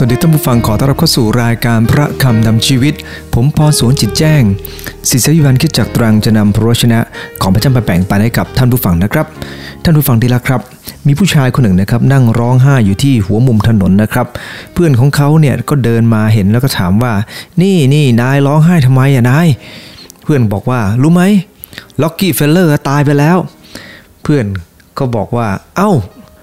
[0.00, 2.94] สวัสดีท่านผู้ฟังขอต้อนรับเข้าสู่รายการพระคำนำชีวิต
[3.34, 4.42] ผมพรสวนจิตแจ้ง
[5.08, 7.00] ศิษยวันคิดจากตรังจะนำพระวชนะ
[7.40, 9.26] ของพระเจ้ามาแบ่งปันให้กับท่านผู้ฟังนะครับ
[9.82, 10.60] ท่านผู้ฟังที่รักครับ
[11.06, 14.26] มีผู้ชายคนหนึ่งนะครับนั่งร้องไห้อยู่ที่หัวมุมถนนนะครับ
[14.72, 17.12] เพื่อนของเขาเนี่ยก็เดินมาเห็นแล้วก็ถามว่า
[17.62, 19.48] นี่นี่นายร้องไห้ทำไมอะนาย
[20.22, 21.22] เพื่อนบอกว่ารู้ไหม
[22.02, 23.38] ล็อกกี้เฟลเลอร์ตายไปแล้ว
[24.22, 24.46] เพื่อน
[24.98, 25.90] ก็บอกว่า เอ้า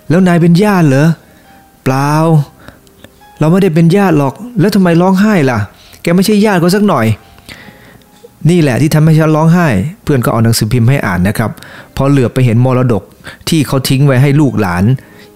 [0.09, 1.07] แล้วนายเป็นญาติเหรอ
[1.83, 2.11] เปล่า
[3.39, 5.59] เราไม่ได้เป็นญาติหรอก แล้วทำไมร้องไห้ล่ะ
[6.01, 7.05] แกไม่ใช่ญาติก็สักหน่อย
[8.49, 9.67] นี่แหละที่ทำให้ฉันร้องไห้
[10.03, 11.51] เพื่อนก็เอาหนังสือพิมพ์ให้อ่านนะครับ
[11.95, 13.03] พอเหลือบไปเห็นมรดก
[13.49, 14.83] ที่เขาทิ้งไว้ให้ลูกหลาน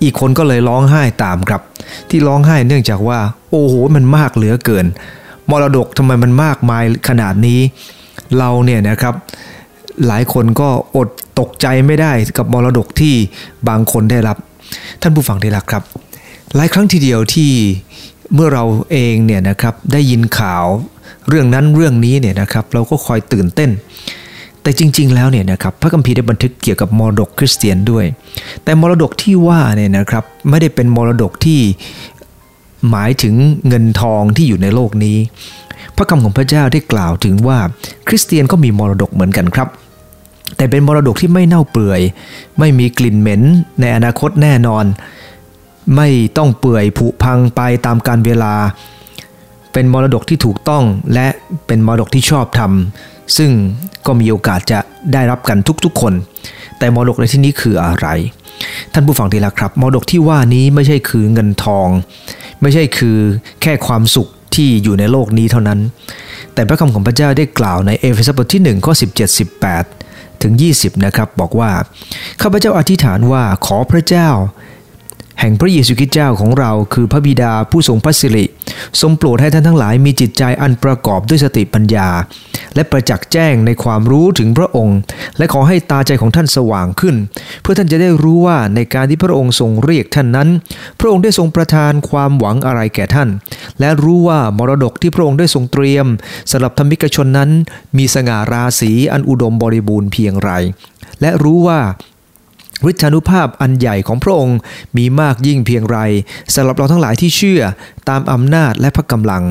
[0.03, 1.62] อีกคนก็เลยร้องไห้ตามครับ
[2.09, 4.86] ที่ร้องไห้เนื่องจากว่า โอ้โห มันมากเหลือเกิน
[5.52, 7.59] มรดกทำไมมันมากมายขนาดนี้
[8.38, 9.13] เราเนี่ยนะครับ
[10.08, 13.16] หลายคนก็อดตกใจไม่ได้กับมรดกที่
[13.69, 14.38] บางคนได้รับ
[15.02, 15.84] ท่านผู้ฟังที่รักครับ
[16.55, 17.52] หลายครั้งทีเดียวที่
[18.33, 20.66] เมื่อเราเองเนี่ยนะครับได้ยินข่าว
[21.28, 23.69] เรื่องนั้นเรื่องนี้เนี่ยนะครับเราก็คอยตื่นเต้น
[24.61, 28.06] แต่จริง ๆ แล้วเนี่ยนะครับพระคัมภีร์ได้บันทึกเกี่ยวกับมรดกคริสเตียนด้วย
[28.64, 31.59] แต่มรดกที่ว่าเนี่ยนะครับไม่ได้เป็นมรดกที่
[32.89, 33.36] หมายถึง
[33.67, 35.17] เงินทองที่อยู่ในโลกนี้
[35.95, 37.59] พระคำของพระเจ้าได้กล่าวถึงว่า
[38.08, 39.67] คริสเตียนก็มีมรดกเหมือนกันครับ
[40.58, 42.02] แต่เป็นมรดกที่ไม่เน่าเปื่อย
[42.59, 43.41] ไม่มีกลิ่นเหม็น
[43.81, 44.86] ในอนาคตแน่นอน
[45.95, 48.54] ไม่ต้องเปื่อยผุพังไปตามการเวลา
[49.73, 51.28] เป็นมรดกที่ถูกต้องและ
[51.68, 52.72] เป็นมรดกที่ชอบธรรม
[53.38, 53.52] ซึ่ง
[54.06, 54.80] ก็มีโอกาสจะ
[55.14, 56.14] ได้รับกันทุกๆคน
[56.78, 58.08] แต่มรดกในที่นี้คืออะไร
[58.94, 61.88] ท่านผู้ฟังที่รักครับมรดกที่ว่านี้ไม่ใช่คือเงินทอง
[62.62, 63.18] ไม่ใช่คือ
[63.62, 65.80] แค่ความสุขที่อยู่ในโลกนี้เท่านั้น
[66.53, 69.40] แต่พระคำของพระเจ้าได้กล่าวในเอเฟซัสบทที่1ข้อ17
[69.86, 71.72] 18 ถึง 20 นะครับ บอกว่า
[72.42, 74.30] ข้าพเจ้าอธิษฐานว่าขอพระเจ้า
[75.40, 78.46] แห่งพระเยซูคริสต์เจ้าของเราคือพระบิดาผู้ทรงพระสิริ
[79.02, 82.09] ทรงโปรดให้ท่านทั้งหลายมีจิตใจอันประกอบด้วยสติปัญญา
[82.75, 84.97] และประจักษ์แจ้งในความรู้ถึงพระองค์
[85.38, 87.16] และขอให้ตาใจของท่านสว่างขึ้น
[87.62, 90.50] เพื่อท่านจะได้รู้ว่าในการที่พระองค์ทรงเรียกท่านนั้น
[91.00, 93.30] พระองค์ได้ทรงประทานความหวังอะไรแก่ท่าน
[93.80, 96.06] และรู้ว่ามรดกที่พระองค์ได้ทรงเตรียม
[96.52, 97.50] สำหรับธรรมิกชนนั้น
[97.97, 100.52] มีสง่าราศีอันอุดมบริบูรณ์เพียงไร
[101.22, 101.81] และรู้ว่า
[102.90, 104.57] ฤทธานุภาพอันใหญ่ของพระองค์
[104.97, 105.97] มีมากยิ่งเพียงไร
[106.56, 107.62] สำหรับเราทั้งหลายที่เชื่อ
[108.09, 109.44] ตามอำนาจและพระกำลัง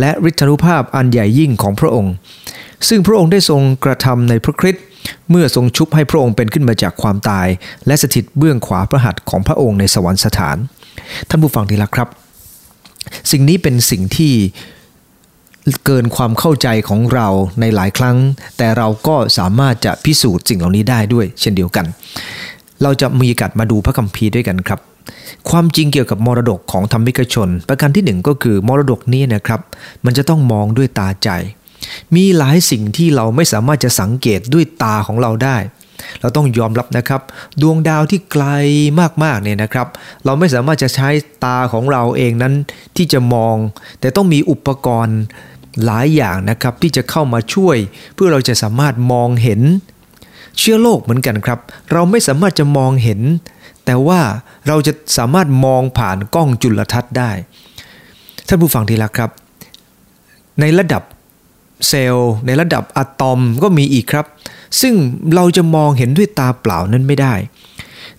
[0.00, 2.12] และฤทธานุภาพอันใหญ่ยิ่งของพระองค์
[2.88, 4.84] ซึ่งพระองค์ได้ทรงกระทำในพระคริสต์
[5.30, 7.48] เมื่อทรงชุบให้พระองค์เป็นขึ้นมาจากความตาย
[7.86, 10.56] และสถิตเบื้องขวาพระหัตถ์ของพระองค์ในสวรรคสถาน
[11.28, 12.08] ท่านผู้ฟังที่รักครับ
[13.30, 14.34] สิ่งนี้เป็นสิ่งที่
[15.84, 17.28] เกินความเข้าใจของเรา
[17.60, 18.16] ในหลายครั้ง
[18.58, 21.86] แต่เราก็สามารถจะพิสูจน์สิ่งเหล่านี้ได้ด้วย เช่นเดียวกัน
[22.82, 24.80] เราจะมีกัดมาดูพระคัมภีร์ด้วยกันครับ
[25.50, 29.60] ความจริงเกี่ยวกับมรดกของธรรมิกชน ประการที่หนึ่งก็คือมรดกนี้นะครับ
[30.04, 31.28] มันจะต้องมองด้วยตาใจ
[32.14, 35.56] มีหลายสิ่งที่เราไม่สามารถจะสังเกตด้วยตาของเราได้
[36.20, 37.20] เราต้องยอมรับนะครับ
[37.62, 38.44] ดวงดาวที่ไกล
[39.24, 39.86] มากๆเนี่ยนะครับ
[40.24, 41.08] เราไม่สามารถจะใช้
[41.44, 42.54] ตาของเราเองนั้น
[42.96, 43.56] ที่จะมอง
[44.00, 45.18] แต่ต้องมีอุปกรณ์
[45.84, 47.76] หลายอย่างนะครับที่จะเข้ามาช่วย
[48.14, 49.60] เพื่อเราจะสามารถมองเห็น
[50.58, 51.58] เชื้อโลกเหมือนกันครับ
[51.92, 53.20] เราไม่สามารถจะมองเห็น
[53.84, 54.20] แต่ว่า
[54.66, 57.30] เราจะสามารถมองผ่านกล้องจุลทรรศน์ได้
[58.48, 59.30] ท่านผู้ฟังที่รักครับ
[60.60, 61.02] ในระดับ
[61.88, 64.26] เซลล์ในระดับอะตอมก็มีอีกครับ
[64.80, 64.94] ซึ่ง
[65.34, 67.34] เราจะมองเห็นด้วยตาเปล่านั้นไม่ได้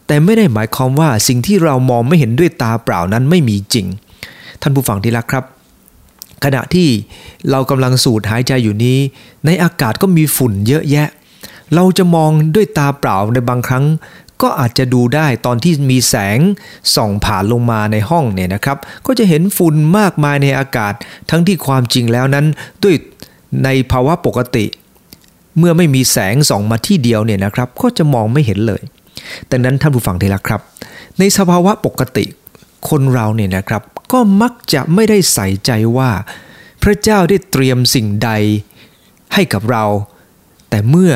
[0.08, 3.88] แต่ไม่ได้หมายความว่าสิ่งที่เรามองไม่เห็นด้วยตาเปล่านั้นไม่มีจริง
[4.62, 5.46] ท่านผู้ฟังที่รักครับ
[6.44, 6.88] ขณะที่
[7.52, 8.98] เรากำลังสูดหายใจอยู่นี้
[9.46, 11.08] ในอากาศก็มีฝุ่นเยอะแยะ
[11.75, 13.85] เราจะมองด้วยตาเปล่าในบางครั้ง
[14.41, 16.40] ก็อาจจะดูได้ตอนที่มีแสง
[16.96, 20.94] ส่องผ่านลงมาในห้องเนี่ยนะครับ ก็จะเห็นฝุ่นมากมายในอากาศ
[21.30, 22.46] ทั้งที่ความจริงแล้วนั้น
[22.84, 22.96] ด้วย
[23.63, 24.66] ในภาวะปกติ
[25.57, 28.81] เมื่อไม่มีแสงส่องมาที่เดียวเนี่ยนะครับ ก็จะมองไม่เห็นเลย
[29.51, 30.62] ดังนั้นท่านผู้ฟังที่รักครับ
[31.19, 32.25] ในสภาวะปกติ
[32.89, 36.12] คนเราเนี่ยนะครับ ก็มักจะไม่ได้ใส่ใจว่า
[36.83, 38.30] พระเจ้าได้เตรียมสิ่งใด
[39.33, 39.86] ให้กับเรา
[40.69, 41.13] แต่เมื่อ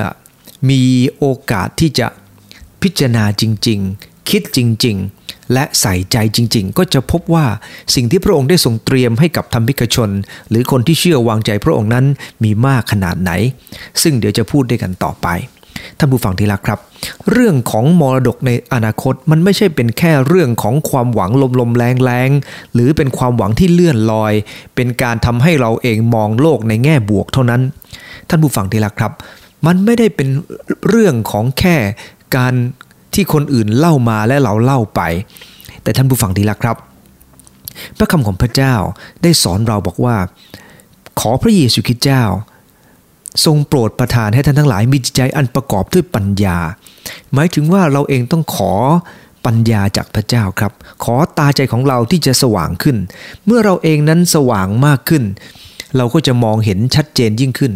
[0.69, 0.83] มี
[1.17, 2.07] โอกาสที่จะ
[2.81, 7.45] พิจารณาจริง ๆ คิดจริง ๆ และใส่ใจจริง ๆ ก็จะพบว่า
[7.95, 10.09] สิ่งที่พระองค์ได้ทรงเตรียมให้กับธรรมิกชน
[10.49, 12.05] หรือคนที่เชื่อวางใจพระองค์นั้น
[12.43, 13.31] มีมากขนาดไหน
[14.01, 15.27] ซึ่งเดี๋ยวจะพูดด้วยกันต่อไป
[15.97, 16.79] ท่านผู้ฟังที่รักครับ
[17.31, 24.33] เรื่องของมรดกในอนาคตมันไม่ใช่เป็นแค่เรื่องของความหวังลมๆแรงๆหรือเป็นความหวังที่เลื่อนลอย
[24.75, 27.61] เป็นการทำให้เราเองมองโลกในแง่บวกเท่านั้น
[28.29, 29.11] ท่านผู้ฟังที่รักครับ
[29.65, 30.27] มันไม่ได้เป็น
[30.89, 31.77] เรื่องของแค่
[32.35, 32.53] การ
[33.13, 35.01] ที่คนอื่นเล่ามาและเราเล่าไป
[35.83, 36.77] แต่ท่านผู้ฟังที่รักครับ
[37.97, 38.75] พระคำของพระเจ้า
[39.23, 40.17] ได้สอนเราบอกว่า
[41.19, 42.23] ขอพระเยซูคริสต์เจ้า
[43.45, 46.57] ทรงโปรดประทานให้ท่านทั้งหลายมีจิตใจอันประกอบด้วยปัญญา
[47.33, 48.73] หมายถึงว่าเราเองต้องขอ
[49.45, 50.71] ปัญญาจากพระเจ้าครับ
[51.03, 52.97] ขอตาใจของเราที่จะสว่างขึ้น
[53.45, 55.23] เมื่อเราเองนั้นสว่างมากขึ้น
[55.97, 57.73] เราก็จะมองเห็นชัดเจนยิ่งขึ้น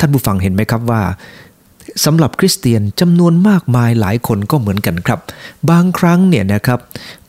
[0.00, 1.02] ท่านผู้ฟังเห็นไหมครับว่า
[2.04, 5.20] สำหรับคริสเตียนจำนวนมากมายหลายคนก็เหมือนกันครับ
[5.70, 6.80] บางครั้งเนี่ยนะครับ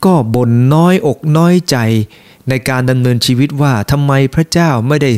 [0.04, 1.76] ก็บ่นน้อยอกน้อยใจ
[2.48, 5.10] ในการดำเนินชีวิตว่าทำไมพระเจ้าไม่ได้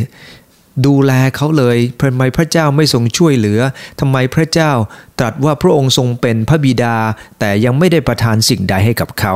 [0.86, 3.60] ดูแลเขาเลยทำไมพระเจ้าไม่ทรงช่วยเหลือ
[4.00, 4.72] ทำไมพระเจ้า
[5.18, 6.96] ตรัสว่าพระองค์ทรงเป็นพระบิดา
[7.38, 9.34] แต่ยังไม่ได้ประทานสิ่งใดให้กับเขา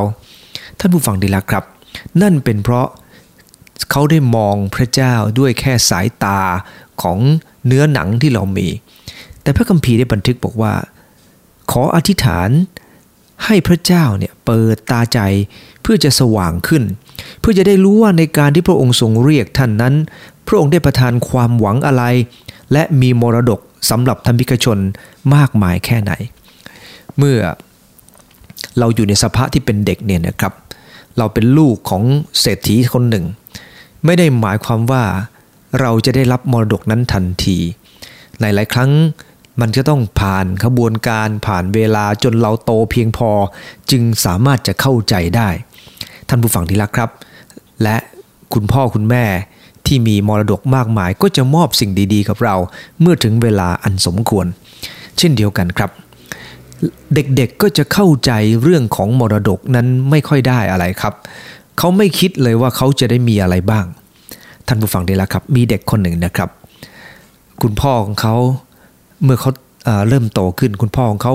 [0.79, 1.63] ท่านผู้ฟังดีละครับ
[2.21, 2.87] นั่นเป็นเพราะ
[3.91, 6.39] เขาได้มองพระเจ้าด้วยแค่สายตา
[7.03, 7.17] ของ
[7.65, 8.67] เนื้อหนังที่เรามี
[9.41, 10.73] แต่พระคัมภีร์ได้บันทึกบอกว่า
[11.71, 12.49] ขออธิษฐาน
[13.45, 15.19] ให้พระเจ้าเนี่ยเปิดตาใจ
[15.81, 16.83] เพื่อจะสว่างขึ้น
[17.39, 19.93] เพื่อจะได้รู้ว่าในการที่พระองค์ทรงเรียกท่านนั้น
[20.47, 22.03] พระองค์ได้ประทานความหวังอะไร
[22.73, 23.59] และมีมรดก
[23.89, 24.77] สำหรับธรรมิกชน
[25.35, 26.11] มากมายแค่ไหน
[27.17, 27.37] เมื่อ
[28.79, 30.53] เราอยู่ในสภาพที่เป็นเด็กเนี่ยนะครับ
[31.17, 32.03] เราเป็นลูกของ
[32.39, 33.25] เศรษฐีคนหนึ่ง
[34.05, 35.03] ไม่ได้หมายความว่า
[35.79, 37.57] เราจะได้รับมรดกนั้นทันที
[38.39, 38.91] หลาย ๆ ครั้ง
[39.61, 43.29] มันจะต้องผ่านขบวนการผ่านเวลาจนเราโตเพียงพอ
[43.91, 45.49] จึงสามารถจะเข้าใจได้
[46.29, 47.09] ท่านผู้ฟังที่รักครับ
[47.83, 47.95] และ
[48.53, 49.25] คุณพ่อคุณแม่
[49.85, 52.55] ที่มีมรดกมากมายก็จะมอบสิ่งดี ๆ กับเรา
[53.01, 54.45] เมื่อถึงเวลาอันสมควร
[55.17, 55.91] เช่นเดียวกันครับ
[57.13, 58.31] เด็กๆก็จะเข้าใจ
[58.61, 61.13] เรื่องของมรดกนั้นไม่ค่อยได้อะไรครับ
[61.77, 63.85] เขาไม่คิดเลยว่าเขาจะได้มีอะไรบ้าง
[64.69, 66.49] ท่านผู้ฟังได้แล้วครับ มีเด็กคนหนึ่งนะครับ
[67.61, 68.35] คุณพ่อของเขา
[69.23, 69.51] เมื่อเขา
[70.07, 71.33] เริ่มโตขึ้น คุณพ่อของเขา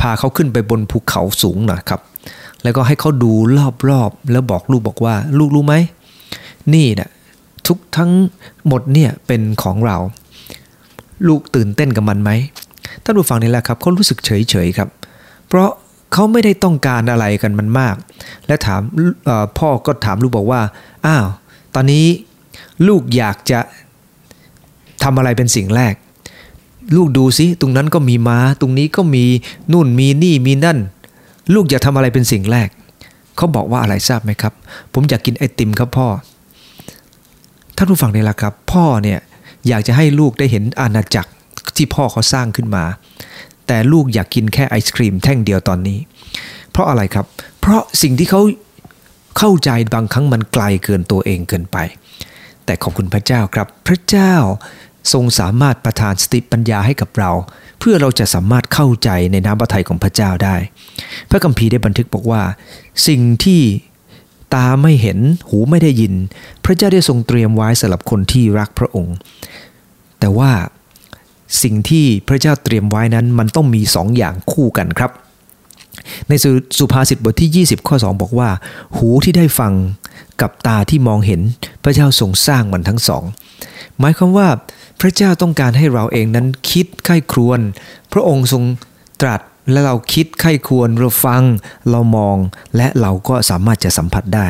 [0.00, 2.00] พาเขาขึ้นไปบนภูเขาสูงหน่อยครับ
[2.62, 3.32] แล้วก็ให้เขาดู
[3.90, 5.74] รอบๆแล้วบอกลูกบอกว่า ลูกรู้ไหม
[6.74, 7.08] นี่นะ่ะ
[7.66, 8.10] ทุกทั้ง
[8.66, 9.96] หมดเนี่ยเป็นของเรา
[11.28, 12.30] ลูกตื่นเต้นกับมันไหม
[13.04, 14.30] ท่านผู้ฟังนี่แหละครับเขารู้สึกเฉ
[14.66, 14.88] ยๆครับ
[15.48, 15.70] เพราะ
[16.12, 17.96] เขาไม่ได้ต้องการอะไรกันมันมาก
[18.46, 18.80] และถาม
[19.58, 20.60] พ่อก็ถามลูกบอกว่า
[21.06, 21.26] อ้าว
[21.74, 22.06] ตอนนี้
[22.88, 23.60] ลูกอยากจะ
[25.02, 25.94] ทำอะไรเป็นสิ่งแรก
[26.96, 29.24] ลูกดูสิตรงนั้นก็มีม้า ตรงนี้ก็มี
[29.72, 30.78] นู่นมีนี่มีนั่น
[31.54, 32.68] ลูกอยากทำอะไรเป็นสิ่งแรก
[33.36, 34.52] เขาบอกว่าอะไรทราบไหมครับ
[34.92, 36.08] ผมอยากกินไอติมครับพ่อ
[37.76, 39.18] ท่านผู้ฟังนี่แหละครับ พ่อเนี่ย
[39.68, 41.30] อยากจะให้ลูกได้เห็นอาณาจักร
[41.76, 42.84] ที่พ่อเขาสร้างขึ้นมา
[43.66, 45.98] แต่ลูกอยากกินแค่ไอศครีมแท่งเดียวตอนนี้
[46.70, 47.26] เพราะอะไรครับ
[47.60, 48.40] เพราะสิ่งที่เขา
[49.38, 51.76] เข้าใจบางครั้งมันไกลเกินตัวเองเกินไป
[52.68, 54.34] แต่ขอบคุณพระเจ้าครับ พระเจ้า
[55.12, 57.30] ทรงสามารถประทานสติปัญญาให้กับเรา
[57.80, 60.56] เพื่อเราจะสามารถเข้าใจในน้ำพระทัยของพระเจ้าได้
[61.30, 62.42] พระคัมภีร์ได้บันทึกบอกว่า
[63.06, 63.62] สิ่งที่
[64.54, 65.18] ตาไม่เห็น
[65.48, 66.14] หูไม่ได้ยิน
[66.64, 69.16] พระเจ้าได้ทรงเตรียมไว้สำหรับคนที่รักพระองค์
[70.20, 70.50] แต่ว่า
[71.62, 75.10] สิ่งที่พระเจ้าเตรียมไว้นั้นมันต้องมีสองอย่างคู่กันครับ
[76.28, 76.32] ใน
[76.78, 78.48] สุภาษิตบทที่ 20 ข้อ 2 บอกว่า
[78.96, 79.72] หูที่ได้ฟัง
[80.40, 81.40] กับตาที่มองเห็น
[81.82, 83.24] พระเจ้าทรงสร้างมันทั้งสอง
[83.98, 84.48] หมายความว่า
[85.00, 87.60] พระเจ้าต้องการให้เราเองนั้นคิดไข้ครวน
[88.12, 88.62] พระองค์ทรง
[89.22, 91.42] ตรัสและเราคิดไข้ควรเราฟัง
[91.90, 92.36] เรามอง
[92.76, 94.48] และเราก็สามารถจะสัมผัสได้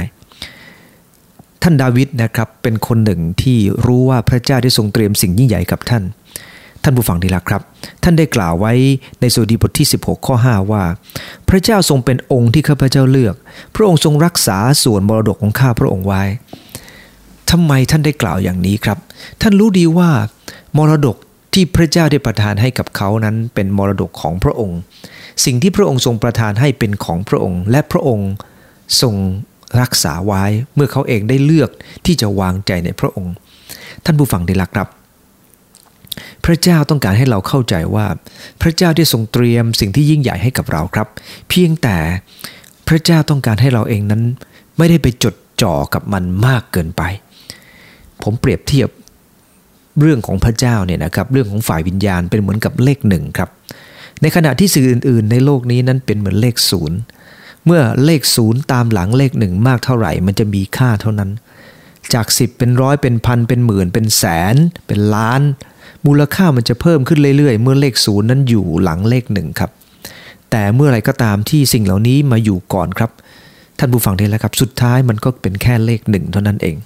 [1.62, 6.02] ท่านดาวิดนะครับเป็นคนหนึ่งที่รู้ว่าพระเจ้าได้ทรงเตรียมสิ่งยิ่งใหญ่กับท่าน
[6.88, 7.62] ท่านผู้ฟังดีละครับ
[8.02, 8.72] ท่านได้กล่าวไว้
[9.20, 10.82] ในสุดีบทที่ 16 ข้อ 5 ว่า
[11.48, 13.34] พระเจ้าทรงเป็นองค์ที่ข้าพเจ้าเลือก
[13.74, 16.22] พระองค์ทรงรักษาส่วนมรดกของข้าพระองค์ไว้
[17.50, 18.98] ทำไมท่านได้กล่าวอย่างนี้ครับ
[19.40, 20.10] ท่านรู้ดีว่า
[20.76, 21.16] มรดก
[21.52, 24.78] ที่พระเจ้าได้ประทานให้กับเขานั้นเป็นมรดกของพระองค์
[25.44, 28.30] สิ่งที่พระองค์ทรงประทานให้เป็นของพระองค์ และพระองค์
[29.02, 29.14] ทรง
[29.80, 31.70] รักษาไว้เมื่อเขาเองได้เลือก
[32.06, 33.34] ที่จะวางใจในพระองค์
[34.04, 34.88] ท่านผู้ฟังได้รักครับ
[36.44, 38.06] พระเจ้าต้องการให้เราเข้าใจว่า
[38.62, 41.08] พระเจ้าได้ทรงเตรียมสิ่งที่ยิ่งใหญ่ให้กับเราครับ
[41.48, 41.96] เพียงแต่
[42.88, 44.22] พระเจ้าต้องการให้เราเองนั้น
[44.78, 47.02] ไม่ได้ไปจดจ่อกับมันมากเกินไป
[48.22, 48.88] ผมเปรียบเทียบ
[50.00, 53.50] เรื่องของพระเจ้าเนี่ยนะครับเรื่องของฝ่ายวิญญาณเป็นเหมือนกับเลขหนึ่งครับ
[54.22, 56.98] ในขณะที่สื่ออื่น ๆ ในโลกนี้นั้นเป็นเหมือนเลขศูนย์
[57.66, 61.30] เมื่อเลขศูนย์ตามหลังเลขหนึ่งมากเท่าไหร่ มันจะมีค่าเท่านั้น
[62.14, 64.56] จาก 10 เป็นร้อยเป็นพันเป็นหมื่นเป็นแสน
[64.86, 65.40] เป็นล้าน
[66.06, 69.70] มูลค่ามันจะเพิ่มขึ้นเรื่อยๆ เมื่อเลขศูนย์นั้นอยู่หลังเลขหนึ่งครับ
[70.50, 73.10] แต่เมื่อไรก็ตามที่สิ่งเหล่านี้มาอยู่ก่อนครับ
[73.78, 76.76] ท่านผู้ฟังเทแล้วครับ สุดท้ายมันก็เป็นแค่เลขหนึ่งเท่านั้นเอง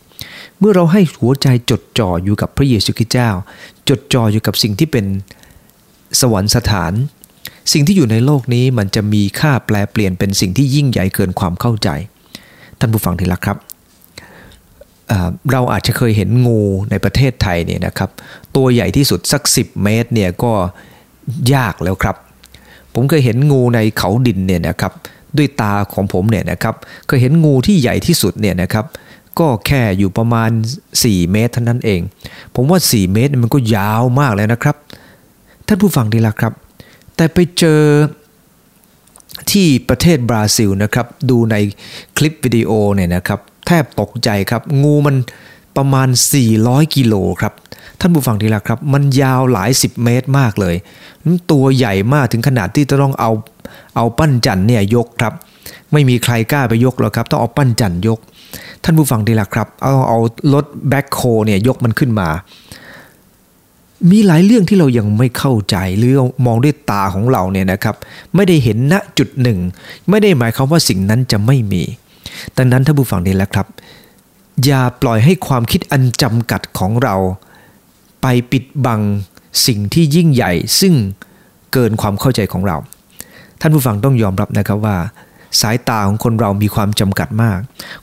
[0.58, 3.30] เมื่อเราให้หัวใจจดจ่ออยู่กับพระเยซูคริสต์เจ้า
[3.88, 5.06] จดจ่ออยู่กับสิ่งที่เป็น
[6.20, 6.92] สวรรคสถาน
[7.72, 11.88] สิ่งที่อยู่ในโลกนี้มันจะมีค่าแปลเปลี่ยนเป็นสิ่งที่ยิ่งใหญ่เกินความเข้าใจ
[12.78, 13.58] ท่านผู้ฟังที่รักครับ
[15.52, 18.10] เราอาจจะเคยเห็นงูในประเทศไทยเนี่ยนะครับ
[18.56, 20.52] ตัวใหญ่ที่สุดสัก 10 เมตรเนี่ยก็
[21.54, 22.16] ยากแล้วครับ
[22.94, 24.92] ผมเคยเห็นงูในเขาดินเนี่ยนะครับ
[25.36, 26.74] ด้วยตาของผมเนี่ยนะครับ
[27.06, 28.86] เคยเห็นงูที่ใหญ่ที่สุดเนี่ยนะครับ
[29.38, 30.50] ก็แค่อยู่ประมาณ
[30.90, 32.00] 4 เมตรเท่านั้นเอง
[32.54, 34.76] ผมว่า 4 เมตรมันก็ยาวมากเลยนะครับ
[35.66, 36.52] ท่านผู้ฟังดีละครับ
[37.16, 37.80] แต่ไปเจอ
[39.50, 41.56] ที่ประเทศบราซิลนะครับ ดูใน
[42.16, 45.16] คลิปวิดีโอเนี่ยนะครับ แทบตกใจครับ งูมัน
[45.76, 46.08] ประมาณ
[46.52, 47.52] 400 กิโลครับ
[48.00, 50.76] ท่านผู้ฟังดีละครับ มันยาวหลาย 10 เมตรมากเลย
[51.50, 53.30] ตัวใหญ่มากถึงขนาดที่จะต้องเอา
[53.96, 55.32] เอาปั้นจันเนี่ยยกครับ
[55.92, 58.18] ไม่มีใครกล้าไปยกหรอกครับ ต้องเอาปั้นจันยก
[58.84, 60.18] ท่านผู้ฟังดีละครับ เอาเอา
[60.54, 62.28] รถแบ็คโคเนี่ยยกมันขึ้นมา
[64.10, 66.14] มีหลายเรื่องที่เรายังไม่เข้าใจหรือ
[66.46, 67.96] มองด้วยตาของเราเนี่ยนะครับ
[68.34, 69.58] ไม่ได้เห็นณจุดหนึ่ง
[70.08, 71.82] ไม่ได้หมายความว่าสิ่งนั้นจะไม่มี
[72.56, 73.66] ดังนั้นท่านผู้ฟังดีแล้วครับ
[74.64, 77.16] อย่าปล่อยให้ความคิดอันจำกัดของเรา
[78.22, 79.00] ไปปิดบัง
[79.66, 80.94] สิ่งที่ยิ่งใหญ่ ซึ่ง
[81.72, 82.76] เกินความเข้าใจของเรา
[83.60, 84.96] ท่านผู้ฟังต้องยอมรับนะครับว่า
[85.60, 87.58] สายตาของคนเรามีความจำกัดมาก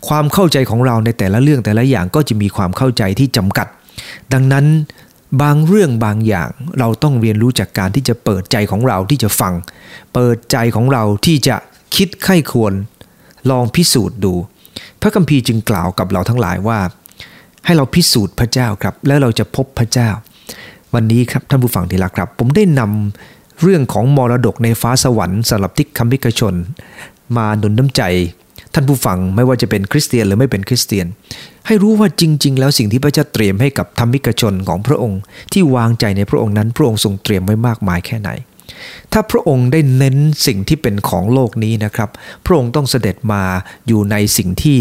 [0.08, 3.68] ความเข้าใจของเราในแต่ละเรื่องแต่ละอย่างก็จะมีความเข้าใจที่จำกัด
[4.34, 4.66] ดังนั้น
[5.42, 9.54] บางเรื่องบางอย่างเราต้องเรียนรู้จากการที่จะเปิดใจของเราที่จะฟัง
[10.14, 11.56] เปิดใจของเราที่จะ
[11.96, 12.74] คิดไข้ควร
[13.52, 14.34] ลองพิสูจน์ดู
[15.02, 16.80] พระคัมภีร์จึงกล่าวกับเราทั้งหลายว่า
[17.66, 20.10] ให้เราพิสูจน์พระเจ้าครับ แล้วเราจะพบพระเจ้า
[20.94, 26.54] วันนี้ครับท่านผู้ฟังที่รักครับ ผมได้นำเรื่องของมรดกในฟ้าสวรรค์สำหรับทิศคำพิกชน
[27.38, 28.04] มาหนุนน้ำใจ
[28.74, 31.06] ท่านผู้ฟังไม่ว่าจะเป็นคริสเตียนหรือไม่เป็นคริสเตียน
[31.68, 35.20] ให้รู้ว่าจริง ๆ แล้วสิ่งที่พระเจ้าเตรียมให้กับธรรมิกชนของพระองค์
[35.54, 38.30] ที่วางใจในพระองค์นั้นพระองค์ทรงเตรียมไว้มากมายแค่ไหน
[39.14, 42.10] ถ้าพระองค์ได้เน้นสิ่งที่เป็นของโลกนี้นะครับ
[42.46, 43.44] พระองค์ต้องเสด็จมา
[43.88, 44.78] อยู่ในสิ่งที่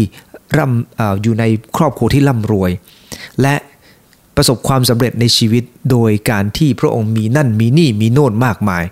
[0.57, 1.43] ร่ำออยู่ใน
[1.77, 2.71] ครอบครัวที่ร่ำรวย
[3.41, 3.55] และ
[4.35, 8.83] ประสบความสำเร็จในชีวิตโดยการที่พระองค์มีนั่นมีนี่มีโน่นมากมาย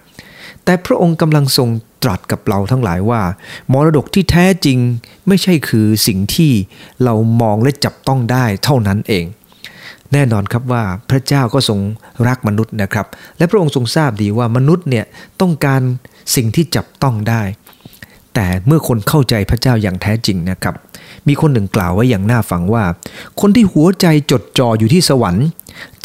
[0.63, 1.69] แต่พระองค์กำลังทรง
[2.03, 3.21] ตรัสกับเราทั้งหลายว่า
[3.71, 4.77] มรดกที่แท้จริง
[5.27, 6.51] ไม่ใช่คือสิ่งที่
[7.03, 9.25] เรามองและจับต้องได้เท่านั้นเอง
[10.13, 11.79] แน่นอนครับว่าพระเจ้าก็ทรง
[12.27, 13.05] รักมนุษย์นะครับ
[13.37, 15.05] และพระองค์ทรงทราบดีว่ามนุษย์เนี่ย
[15.41, 15.81] ต้องการ
[16.35, 17.43] สิ่งที่จับต้องได้
[18.33, 20.75] แต่เมื่อคนเข้าใจพระเจ้าอย่างแท้จริงนะครับ
[21.27, 22.83] มีคนหนึ่งกล่าวไว้อย่างน่าฟังว่า
[23.41, 25.47] คนที่หัวใจจดจ่ออยู่ที่สวรรค์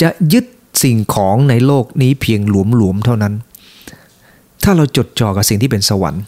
[0.01, 0.45] จะยึด
[0.83, 3.35] สิ่งของในโลกนี้เพียงหลวมๆเท่านั้น
[4.63, 6.23] ถ้าเราจดจ่อกับสิ่งที่เป็นสวรรค์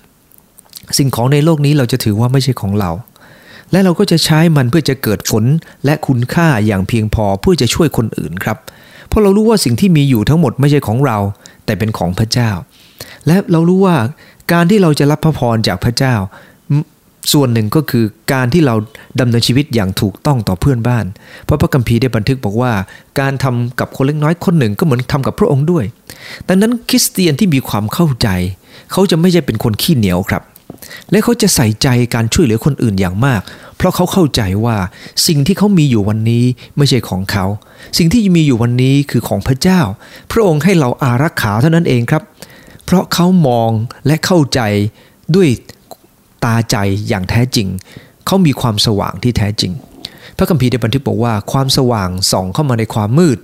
[0.98, 2.90] สิ่งของในโลกนี้เราจะถือว่าไม่ใช่ของเรา
[3.72, 5.44] และเราก็จะใช้มันเพื่อจะเกิดผล
[5.84, 8.58] และคุณค่าอย่างเพียงพอเพื่อจะช่วยคนอื่นครับ
[9.08, 11.18] เพราะเรารู้ว่าสิ่งที่มีอยู่ทั้งหมดไม่ใช่ของเรา
[11.64, 12.50] แต่เป็นของพระเจ้า
[13.26, 13.96] และเรารู้ว่า
[14.52, 16.14] การที่เราจะรับพระพรจากพระเจ้า
[17.32, 18.74] ส่วนหนึ่งก็คือการที่เรา
[19.20, 21.04] ดำเนินชีวิตอย่างถูกต้องต่อเพื่อนบ้าน
[21.44, 22.72] เพราะพระคัมภีร์ได้บันทึกบอกว่า
[23.20, 25.84] การทำกับคนเล็กน้อยคนหนึ่งก็เหมือนทำกับพระองค์ด้วย
[26.48, 28.28] ดังนั้นคริสเตียนที่มีความเข้าใจ
[28.92, 30.42] เขาจะไม่ใช่เป็นคนขี้เหนียวครับ
[31.10, 33.40] และเขาจะใส่ใจการช่วยเหลือคนอื่นอย่างมาก
[33.76, 34.76] เพราะเขาเข้าใจว่า
[35.26, 36.44] สิ่งที่เขามีอยู่วันนี้
[36.76, 37.44] ไม่ใช่ของเขา
[37.98, 39.80] สิ่งที่มีอยู่วันนี้คือของพระเจ้า
[40.32, 42.22] พระองค์ให้เราอารักขาเท่านั้นเองครับ
[42.84, 43.70] เพราะเขามอง
[44.06, 44.60] และเข้าใจ
[45.34, 45.48] ด้วย
[46.44, 46.76] ตาใจ
[47.08, 47.68] อย่างแท้จริง
[48.26, 49.72] เขามีความสว่างที่แท้จริง
[50.36, 53.38] พระคัมภีร์ได้บันทึกบอกว่าความสว่างส่องเข้ามาในความมืด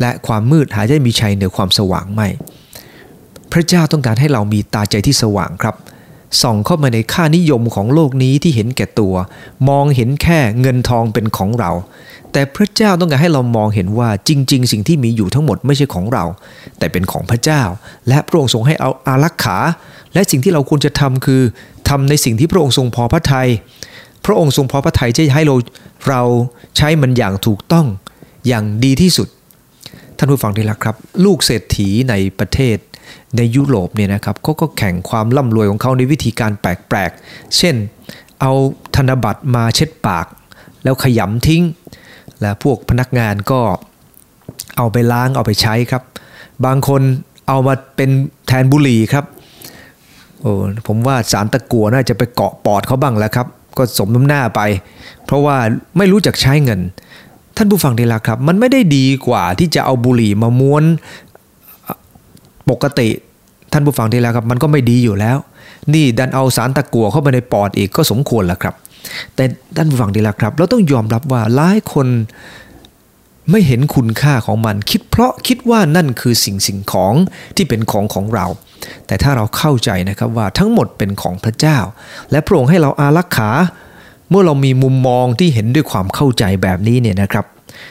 [0.00, 2.28] และความมืดหาได้มีชัยเหนือความสว่างไม่
[3.52, 5.74] พระเจ้าต้องการให้เรามีตาใจที่สว่างครับ
[6.42, 9.14] ส่องเข้ามาในค่านิยมของโลกนี้ที่เห็นแก่ตัว
[9.68, 11.70] มองเห็นแค่เงินทองเป็นของเรา
[12.32, 16.24] แต่พระเจ้าต้องการให้เรามองเห็นว่าจริง ๆ สิ่งที่มีอยู่ทั้งหมดไม่ใช่ของเรา
[16.78, 17.62] แต่เป็นของพระเจ้า
[18.08, 19.58] และพระองค์ทรงให้เอาอารักขา
[20.14, 21.42] และสิ่งที่เราควรจะทำคือ
[21.88, 23.48] ทำในสิ่งที่พระองค์ทรงพอพระทยัย
[24.24, 25.56] พระองค์ทรงพอพระทัยจะให้เรา
[26.08, 26.22] เรา
[26.76, 27.86] ใช้มันอย่างถูกต้อง
[28.46, 29.28] อย่างดีที่สุด
[30.18, 32.76] ท่านผู้ฟังที่รักครับ ลูกเศรษฐีในประเทศ
[33.36, 37.74] ในยุโรปเนี่ยนะครับเขาก็แข่งความร่ำรวยของเขาในวิธีการแปลกๆ เช่น
[38.40, 38.52] เอา
[38.96, 40.26] ธนบัตรมาเช็ดปาก
[40.84, 41.62] แล้วขยำทิ้ง
[42.40, 43.60] และพวกพนักงานก็
[44.76, 46.02] เอาไปล้างเอาไปใช้ครับ
[46.64, 47.02] บางคน
[47.48, 48.10] เอามาเป็น
[48.46, 49.24] แทนบุหรี่ครับ
[50.40, 50.52] โอ้
[50.86, 54.60] ผมว่าสารตะกัวน่าจะไปเกาะปอดเขาบ้างแล้วครับ ก็สมน้ำหน้าไป
[55.24, 55.56] เพราะว่า
[55.96, 56.80] ไม่รู้จักใช้เงิน
[57.56, 60.84] ท่านผู้ฟังดีละครับ มันไม่ได้ดีกว่าที่จะเอาบุหรี่มาม้วน
[62.70, 63.08] ปกติ
[63.72, 65.38] ท่านผู้ฟังดีแล้วครับมันก็ไม่ดีอยู่แล้ว
[65.94, 68.74] นี่ดันเอาสารตะกัวเข้าไปในปอดอีกก็สมควรแล้วครับ
[69.34, 69.44] แต่
[69.76, 72.06] ท่านผู้ฟังดีละครับ เราต้องยอมรับว่าหลายคน
[73.50, 77.14] ไม่เห็นคุณค่าของมัน คิดเพราะคิดว่านั่นคือสิ่งสิ่งของ
[77.56, 78.46] ที่เป็นของของเรา
[79.06, 81.78] แต่ถ้าเราเข้าใจนะครับว่าทั้งหมดเป็นของพระเจ้า
[82.30, 83.50] และพระองค์ให้เราอารักขา
[84.30, 87.44] เมื่อเรามีมุมมองที่เห็นด้วยความเข้าใจแบบนี้เนี่ยนะครับ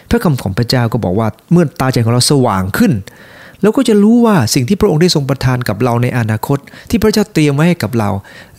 [0.09, 2.91] พระคำของพระเจ้าก็บอกว่าเมื่อตาใจของเราสว่างขึ้น
[3.65, 6.57] เราก็จะรู้ว่าสิ่งที่พระองค์ได้ทรงประทานกับเราในอนาคต
[6.89, 8.09] ที่พระเจ้าเตรียมไว้ให้กับเรา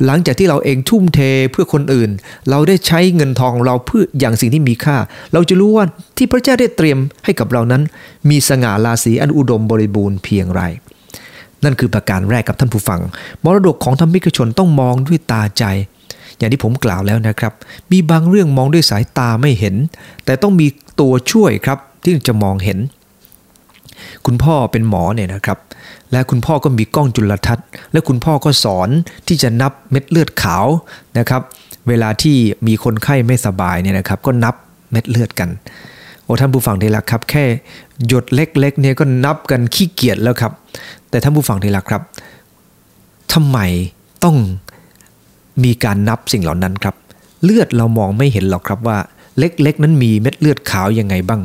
[0.05, 1.21] หลังจากที่เราเองทุ่มเท
[1.51, 2.11] เพื่อคนอื่น
[2.51, 4.97] เราได้ใช้เงินทองของเราเพื่ออย่างสิ่งที่มีค่า
[5.33, 5.85] เราจะรู้ว่า
[6.17, 7.83] ที่พระเจ้าได้เตรียมให้กับเรานั้น
[8.31, 10.63] มีสง่าราศีอันอุดมบริบูรณ์เพียงไร
[11.65, 13.01] นั่นคือประการแรกกับท่านผู้ฟัง
[13.45, 15.65] มรดกของธรรมิกชนต้องมองด้วยตาใจ
[16.39, 17.53] อย่างที่ผมกล่าวแล้วนะครับ
[17.93, 19.75] มีบางเรื่องมองด้วยสายตาไม่เห็น
[20.25, 20.67] แต่ต้องมี
[21.01, 22.81] ตัวช่วยครับที่จะมองเห็น
[24.27, 25.59] คุณพ่อเป็นหมอเนี่ยนะครับ
[26.13, 28.89] และคุณพ่อก็มีกล้องจุลทรรศน์ และคุณพ่อก็สอน
[29.29, 30.67] ที่จะนับเม็ดเลือดขาว
[31.19, 31.43] นะครับ
[31.89, 32.37] เวลาที่
[32.67, 34.55] มีคนไข้ไม่สบายเนี่ยนะครับ ก็นับ
[34.91, 35.51] เม็ดเลือดกัน
[36.23, 37.45] โอ้ท่านผู้ฟังที่รักครับ แค่
[38.07, 40.53] หยดเล็กๆเนี่ยก็นับกันขี้เกียจแล้วครับ
[41.11, 42.03] แต่ท่านผู้ฟังที่รักครับ
[43.33, 43.59] ทำไม
[44.25, 44.37] ต้อง
[45.65, 46.95] มีการนับสิ่งเหล่านั้นครับ
[47.45, 48.99] เลือดเรามองไม่เห็นหรอกครับว่า
[49.39, 51.41] เล็กๆ นั้นมีเม็ดเลือดขาวยังไงบ้าง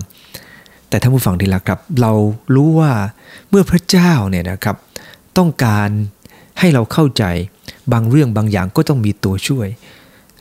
[0.91, 2.13] แต่ท่านผู้ฟังที่รักครับ เรา
[2.55, 2.91] รู้ว่า
[3.49, 4.75] เมื่อพระเจ้าเนี่ยนะครับ
[5.37, 5.89] ต้องการ
[6.59, 7.23] ให้เราเข้าใจ
[7.91, 9.67] บางเรื่องบางอย่างก็ต้องมีตัวช่วย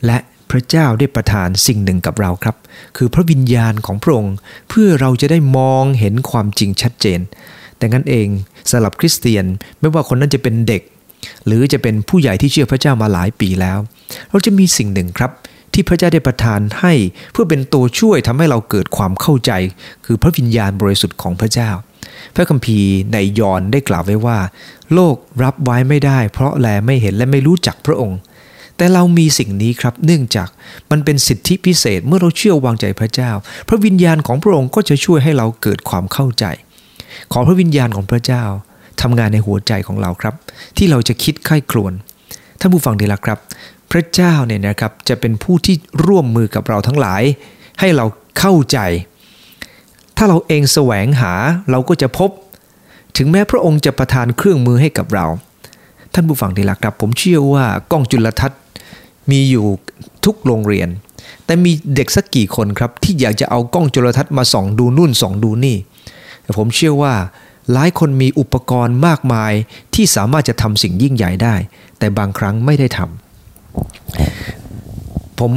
[0.06, 0.18] และ
[0.50, 2.56] พระเจ้าได้ประทานสิ่งหนึ่งกับเราครับ
[2.96, 4.36] คือพระวิญญาณของพระองค์
[4.68, 7.20] เพื่อเราจะได้มองเห็นความจริงชัดเจน
[7.76, 8.28] แต่งั้นเอง
[8.70, 9.44] สำหรับคริสเตียน
[9.80, 10.82] ไม่ว่าคนนั้นจะเป็นเด็ก
[11.46, 13.78] หรือจะเป็นผู้ใหญ่ที่เชื่อพระเจ้ามาหลายปีแล้ว
[14.30, 15.30] เราจะมีสิ่งหนึ่งครับ
[15.80, 16.94] ที่พระเจ้าได้ประทานให้
[17.32, 19.52] เพื่อเป็นตัวช่วยทำให้เราเกิดความเข้าใจ
[20.04, 21.70] คือพระวิญญาณบริสุทธิ์ของพระเจ้า
[22.34, 24.38] พระคัมภีร์ในยอห์นได้กล่าวไว้ว่า
[24.94, 28.18] โลกรับไว้ไม่ได้ เพราะแลไม่เห็นและไม่รู้จักพระองค์
[28.76, 30.48] แต่เรามีสิ่งนี้ครับ เนื่องจาก
[30.90, 33.30] มันเป็นสิทธิพิเศษเมื่อเราเชื่อวางใจพระเจ้า
[33.68, 36.44] พระวิญญาณของพระองค์ก็จะช่วยให้เราเกิดความเข้าใจ
[37.32, 38.44] ขอพระวิญญาณของพระเจ้า
[39.00, 40.34] ทำงานในหัวใจของเราครับ
[40.76, 41.92] ที่เราจะคิดไข้ครวน
[42.60, 43.38] ท่านผู้ฟังดีละครับ
[43.90, 45.76] พระเจ้าเนี่ยนะครับจะเป็นผู้ที่
[46.06, 47.22] ร่วมมือกับเราทั้งหลาย
[47.80, 48.04] ให้เรา
[48.38, 48.78] เข้าใจ
[50.16, 51.32] ถ้าเราเองแสวงหา
[51.70, 52.30] เราก็จะพบ
[53.16, 55.26] ถึงแม้พระองค์จะประทานเครื่องมือให้กับเรา
[56.14, 58.60] ท่านผู้ฟังที่รักครับ ผมเชื่อว่ากล้องจุลทรรศน์
[59.30, 59.66] มีอยู่
[60.24, 60.88] ทุกโรงเรียน
[61.44, 65.76] แต่มีเด็กสักกี่คนครับ ที่อยากจะเอากล้องจุลทรรศน์มาส่องดูนู่นส่องดูนี่
[66.58, 67.14] ผมเชื่อว่า
[67.72, 69.52] หลายคนมีอุปกรณ์มากมาย
[69.94, 71.54] ที่สามารถจะทำสิ่งยิ่งใหญ่ได้
[71.98, 73.29] แต่บางครั้งไม่ได้ทำ
[75.38, 75.52] ผม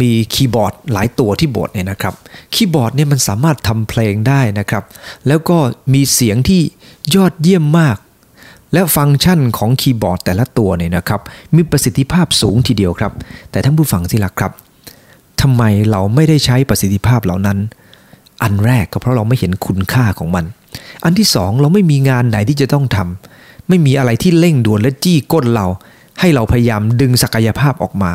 [0.00, 2.14] มีคีย์บอร์ดหลายตัวที่โบสเนี่ยนะครับ
[2.54, 4.84] คีย์บอร์ดเนี่ยมันสามารถทำเพลงได้นะครับ
[5.28, 5.58] แล้วก็
[5.92, 6.60] มีเสียงที่
[7.14, 7.96] ยอดเยี่ยมมาก
[8.72, 11.20] และฟังก์ชันของคีย์บอร์ดแต่ละตัวเนี่ยนะครับ
[11.54, 13.12] มีประสิทธิภาพสูงทีเดียวครับ
[13.50, 14.52] แต่ท่านผู้ฟังสิล่ะครับ
[15.40, 17.58] ทำไมเราไม่ได้ใช้ประสิทธิภาพเหล่านั้น
[18.42, 20.44] อันแรกก็เพราะเราไม่เห็นคุณค่าของมัน
[21.04, 25.66] อันที่สองเราไม่มีงานไหนที่จะต้องทำไม่มีอะไรที่เร่งด่วนและจี้ก้นเรา
[26.20, 28.12] ให้เราพยายามดึงศักยภาพออกมา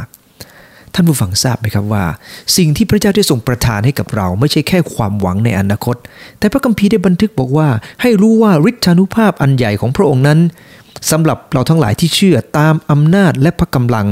[0.94, 2.04] ท่านผู้ฟังทราบไหมครับว่า
[2.58, 5.96] สิ่งที่พระเจ้าได้ทรงประทานให้กับเรา ไม่ใช่แค่ความหวังในอนาคต
[6.40, 7.68] แต่พระคัมภีร์ได้บันทึกบอกว่า
[8.02, 10.40] ให้รู้ว่าฤทธานุภาพอันใหญ่ของพระองค์นั้น
[11.12, 14.08] สำหรับเราทั้งหลายที่เชื่อตามอำนาจและพระกำลัง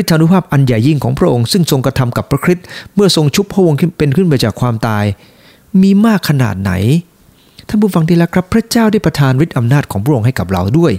[0.00, 5.04] ฤทธานุภาพอันใหญ่ยิ่งของพระองค์ซึ่งทรงกระทำกับพระคริสต์เมื่อทรงชุบพระองค์เป็นขึ้นมาจากความตาย
[5.82, 6.72] มีมากขนาดไหน
[7.74, 10.92] ท่านผู้ฟังที่รักครับพระเจ้าได้ประทานฤทธิอำนาจของพระองค์ให้กับเราด้วย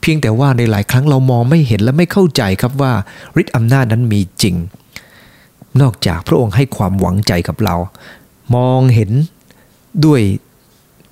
[0.00, 2.92] เพียงแต่ว่าในหลายครั้งเรามองไม่เห็นและไม่เข้าใจครับว่า
[3.40, 4.54] ฤทธิอำนาจนั้นมีจริง
[5.80, 7.76] นอกจากพระองค์ให้ความหวังใจกับเรา
[8.56, 9.10] มองเห็น
[10.04, 10.20] ด้วย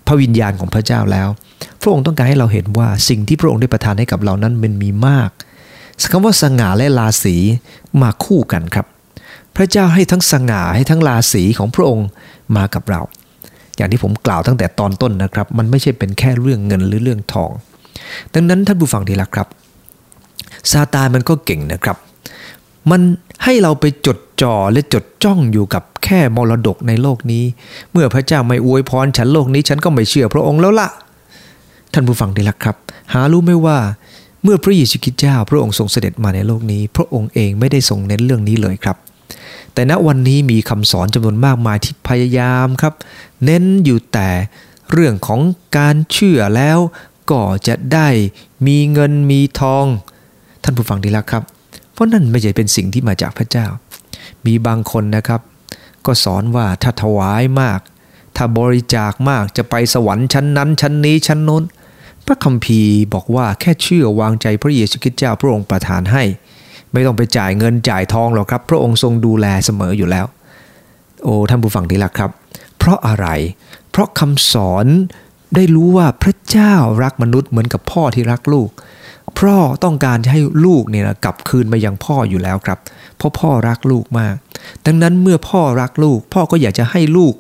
[0.07, 1.29] พระวิญญาณของพระเจ้าแล้ว
[1.81, 5.31] พระองค์ต้องการให้เราเห็นว่าสิ่งที่พระองค์ได้ประทานให้กับเรานั้นมันมีมาก
[6.11, 7.37] คำว่าสง่าและราศี
[8.03, 8.87] มาคู่กันครับ
[9.57, 12.07] พระเจ้าให้ทั้งสง่าให้ทั้งราศีของพระองค์
[12.59, 13.03] มากับเรา
[13.85, 17.51] อย่างที่ผมกล่าวตั้งแต่ตอนต้นนะครับ มันไม่ใช่เป็นแค่เรื่องเงินหรือเรื่องทอง
[18.35, 19.47] ดังนั้นท่านผู้ฟังดีละครับ
[20.73, 21.97] ซาตานมันก็เก่งนะครับ
[22.91, 23.01] มัน
[23.45, 27.45] ให้เราไปจดจ่อและจดจ้องอยู่กับแค่มรดกในโลกนี้
[27.93, 30.89] เมื่อพระเจ้าไม่อวยพรฉันโลกนี้ฉันก็ไม่เชื่อพระองค์แล้วละ่ะ
[31.93, 32.77] ท่านผู้ฟังดีละครับ
[33.13, 33.79] หารู้ไหมว่า
[34.43, 38.97] เมื่อพระเยซูคริสต์เจ้าพระองค์ทรงเสด็จมาในโลกนี้ พระองค์เองไม่ได้ทรงเน้นเรื่องนี้เลยครับ
[39.75, 42.95] แต่ณวันนี้มีคำสอนจำนวนมากมายที่พยายามครับ
[43.45, 44.31] เน้นอยู่แต่
[44.93, 45.41] เรื่องของ
[45.77, 46.79] การเชื่อแล้ว
[47.31, 48.09] ก็จะได้
[48.67, 49.85] มีเงินมีทอง
[50.63, 51.43] ท่านผู้ฟังดีล้วครับ
[51.93, 53.67] เพราะนั่นไม่ใช่เป็นสิ่งที่มาจากพระเจ้า
[54.47, 55.41] มีบางคนนะครับ
[56.07, 57.81] ก็สอนว่าถ้าถวายมาก
[58.37, 61.63] ถ้าบริจาคมากจะไปสวรรค์ชั้นนั้น ชั้นนี้ชั้นโน้น
[62.27, 66.25] พระคัมภีร์บอกว่าแค่เชื่อวางใจพระเยซูคริสต์เจ้าพระองค์ประทานให้
[66.95, 70.27] ไม่ต้องไปจ่ายเงินจ่ายทองหรอกครับ พระองค์ทรงดูแลเสมออยู่แล้ว
[71.23, 72.31] โอ้ท่านผู้ฟังที่รักครับ
[72.79, 73.27] เพราะอะไร
[73.91, 74.87] เพราะคำสอน
[75.55, 78.71] ได้รู้ว่าพระเจ้ารักมนุษย์เหมือนกับพ่อที่รักลูก
[79.39, 82.79] พพ่อต้องการจะให้ลูกเนี่ยกลับคืนมายังพ่ออยู่แล้วครับ
[83.17, 84.35] เพราะพ่อรักลูกมาก
[84.87, 87.35] ดังนั้นเมื่อพ่อรักลูก พ่อก็อยากจะให้ลูก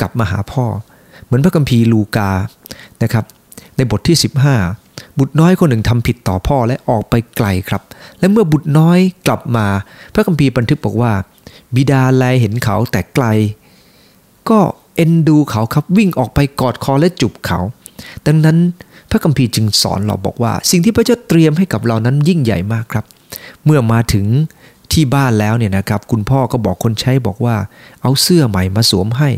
[0.00, 0.64] กลับมาหาพ่อ
[1.24, 2.30] เหมือนพระคัมภีร์ลูกา
[3.02, 3.24] นะครับ
[3.76, 4.16] ในบทที่
[4.58, 7.82] 15 บุตรน้อยคนหนึ่งทำผิดต่อพ่อและออกไปไกลครับ
[8.18, 9.66] และเมื่อบุตรน้อยกลับมา
[10.14, 11.12] พระคัมภีร์บันทึกบอกว่า
[11.74, 13.26] บิดาแลเห็นเขาแต่ไกล
[14.50, 14.58] ก็
[14.96, 17.60] เอ็นดูเขาครับวิ่งออกไปกอดคอและจุบเขา
[18.26, 18.58] ดังนั้น
[19.10, 23.04] พระคัมภีร์จึงสอนเราบอกว่า สิ่งที่พระเจ้าเตรียมให้กับเรานั้นยิ่งใหญ่มากครับ
[23.64, 24.26] เมื่อมาถึง
[24.92, 27.56] ที่บ้านแล้วเนี่ยนะครับ คุณพ่อก็บอกคนใช้บอกว่า
[28.02, 29.30] เอาเสื้อใหม่มาสวมให้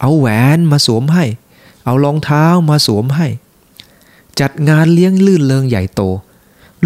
[0.00, 1.24] เอาแหวนมาสวมให้
[1.84, 3.26] เอารองเท้ามาสวมให้
[4.40, 6.02] จัดงานเลี้ยงลื่นเลิงใหญ่โต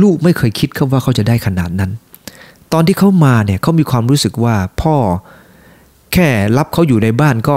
[0.03, 1.91] ลูกไม่เคยคิดครับว่าเขาจะได้ขนาดนั้น
[2.73, 4.97] ตอนที่เขามาเนี่ยเขามีความรู้สึกว่าพ่อ
[6.13, 7.57] แค่รับเขาอยู่ในบ้านก็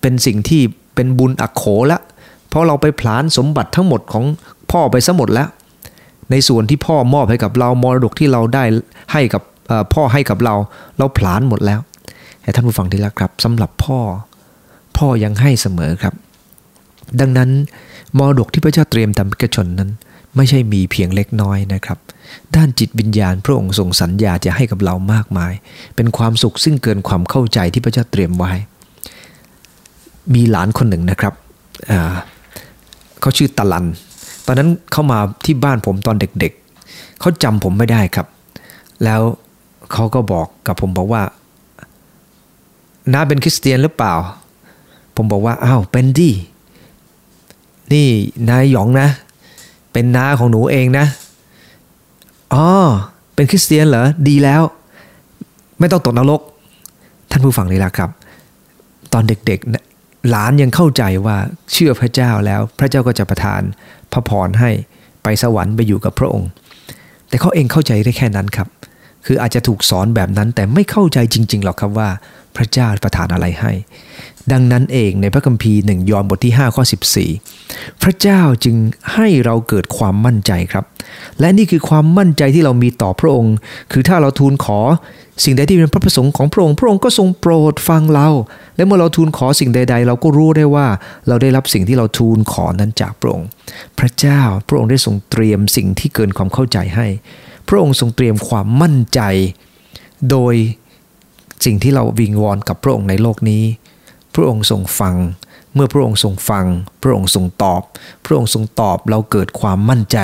[0.00, 0.62] เป็นสิ่งที่
[0.94, 1.98] เป็นบุญอักโขละ
[2.48, 4.24] เพราะเราไปผลานสมบัติทั้งหมดของ
[4.70, 5.48] พ่อไปซะหมดแล้ว
[6.30, 8.64] ในส่วนที่พ่อมอบให้กับเรามรดกที่เราได้
[9.12, 9.42] ให้กับ
[9.94, 10.54] พ่อให้กับเรา
[10.98, 11.80] เราผลานหมดแล้ว
[12.42, 13.98] ให้ท่านผู้ฟังที่รักครับสำหรับพ่อ
[14.96, 16.14] พ่อยังให้เสมอครับ
[17.20, 17.50] ดังนั้น
[18.16, 19.90] มรดกที่พระเจ้าเตรียมตามกชนนั้น
[20.36, 21.98] ไม่ใช่มีเพียงเล็กน้อยนะครับ
[22.56, 25.52] ด้านจิตวิญญาณพระองค์ทรงสัญญาจะให้กับเรามากมาย
[25.96, 28.52] เป็นความสุขซึ่งเกินความเข้าใจที่พระเจ้าเตรียมไว้
[30.34, 31.34] มีหลานคนหนึ่งนะครับ
[33.20, 33.86] เขาชื่อตะลัน
[34.46, 38.26] ตอนนั้นเขามาที่บ้านผมตอนเด็กๆ เขาจำผมไม่ได้ครับ
[39.04, 39.20] แล้ว
[39.92, 41.22] เขาก็บอกกับผมบอกว่า
[43.12, 44.14] น้าเป็นคริสเตียนหรือเปล่า
[45.16, 46.30] ผมบอกว่า อ้าว เป็นดิ
[47.92, 48.08] นี่
[48.50, 49.08] นายหยองนะ
[49.92, 51.06] เป็นน้าของหนูเองนะ
[52.54, 52.66] อ๋อ
[53.34, 54.62] เป็นคริสเตียนเหรอ ดีแล้ว
[55.78, 56.40] ไม่ต้องตกนรก
[57.30, 58.10] ท่านผู้ฟังนี่ละครับ
[59.12, 61.36] ตอนเด็กๆ หลานยังเข้าใจว่า
[61.72, 63.60] เชื่อพระเจ้าแล้ว พระเจ้าก็จะประทาน
[64.12, 64.70] พระพรให้
[65.22, 66.50] ไปสวรรค์ไปอยู่กับพระองค์
[67.28, 68.68] แต่เขาเองเข้าใจได้แค่นั้นครับ
[69.30, 72.08] คืออาจจะถูกสอนแบบนั้นแต่ไม่เข้าใจจริงๆหรอกครับว่า
[72.56, 73.72] พระเจ้าประทานอะไรให้
[74.52, 76.84] ดังนั้นเองในพระคัมภีร์หนึ่งยอห์นบทที่5ข้อ
[77.42, 78.76] 14 พระเจ้าจึง
[79.14, 80.84] ให้เราเกิดความมั่นใจครับ
[81.40, 83.54] และนี่คือความมั่นใจที่เรามีต่อพระองค์
[83.92, 84.78] คือถ้าเราทูลขอ
[85.44, 88.28] สิ่งใดที่เป็นพระประสงค์ของพระองค์ พระองค์ก็ทรงโปรดฟังเรา
[88.76, 90.86] และเมื่อเราทูลขอสิ่งใด ๆ เราก็รู้ได้ว่า
[91.28, 93.48] เราได้รับสิ่งที่เราทูลขอนั้นจากพระองค์
[93.98, 97.06] พระเจ้าพระองค์ได้ทรงเตรียมสิ่งที่เกินความเข้าใจให้
[97.68, 99.20] พระองค์ทรงเตรียมความมั่นใจ
[100.30, 100.54] โดย
[101.64, 103.64] สิ่งที่เราวิงวอนกับพระองค์ในโลกนี้
[104.34, 105.16] พระองค์ทรงฟัง
[105.74, 106.66] เมื่อพระองค์ทรงฟัง
[107.02, 107.82] พระองค์ทรงตอบ
[108.24, 110.18] พระองค์ทรงตอบเราเกิดความมั่นใจ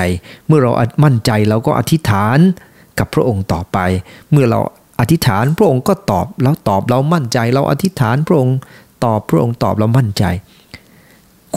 [0.47, 0.71] เมื่อเรา
[1.03, 2.37] มั่นใจเราก็อธิษฐาน
[2.99, 3.77] กับพระองค์ต่อไป
[4.31, 4.59] เมื่อเรา
[4.99, 8.57] อธิษฐานพระองค์ก็ตอบแล้วตอบเรามั่นใจ เราอธิษฐานพระองค์
[9.05, 10.23] ตอบพระองค์ตอบเรามั่นใจ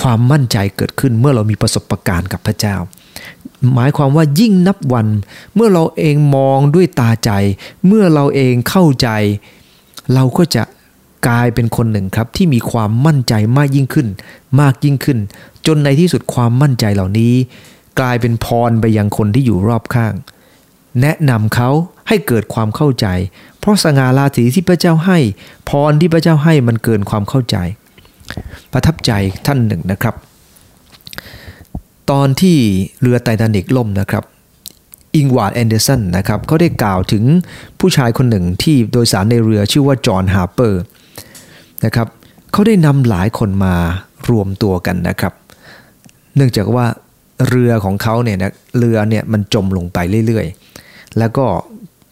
[0.01, 2.77] ความมั่นใจเกิดขึ้นเมื่อเรามีประสบการณ์กับพระเจ้า
[3.74, 5.09] หมายความว่ายิ่งนับวัน
[5.54, 7.31] เมื่อเราเองมองด้วยตาใจ
[7.87, 9.09] เมื่อเราเองเข้าใจ
[10.14, 10.62] เราก็จะ
[11.28, 14.09] กลายเป็นคนหนึ่งครับ ที่มีความมั่นใจมากยิ่งขึ้น
[14.61, 15.18] มากยิ่งขึ้น
[15.66, 17.35] จนในที่สุดความมั่นใจเหล่านี้
[18.00, 20.14] กลายเป็นพรไปยังคนที่อยู่รอบข้าง
[21.00, 21.70] แนะนำเขา
[22.09, 23.07] ให้เกิดความเข้าใจ
[23.59, 25.18] เพราะสง่าราศีที่พระเจ้าให้
[25.68, 27.57] พรที่พระเจ้าให้มันเกินความเข้าใจ
[28.72, 29.12] ประทับใจ
[29.46, 30.14] ท่านหนึ่งนะครับ
[32.10, 32.56] ตอนที่
[33.00, 34.24] เรือไททานิกล่มนะครับ
[35.16, 37.24] อิงวาร์ดแอนเดอร์สันนะครับเขาได้กล่าวถึง
[37.80, 40.82] ผู้ชายคนหนึ่งที่โดยสารในเรือชื่อว่าจอห์นฮาร์เปอร์
[41.84, 42.08] นะครับ
[42.52, 43.74] เขาได้นำหลายคนมา
[44.30, 45.32] รวมตัวกันนะครับ
[46.36, 46.86] เนื่องจากว่า
[47.48, 51.46] เรือของเขาเนี่ยนะเรือเนี่ยมันจมลงไปเรื่อยๆ แล้วก็